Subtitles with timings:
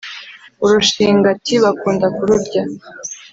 [0.63, 2.63] urushingati bakunda ku rurya